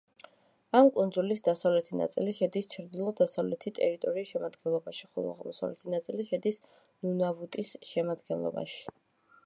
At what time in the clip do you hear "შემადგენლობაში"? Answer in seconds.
4.35-5.05, 7.93-8.89